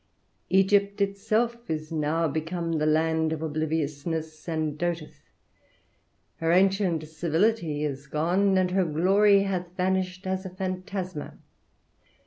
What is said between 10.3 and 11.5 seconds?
a phantasma.